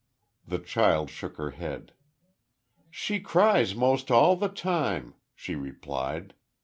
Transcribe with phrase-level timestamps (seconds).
[0.47, 1.93] The child shook her head.
[2.89, 6.33] "She cries most all the time," she replied.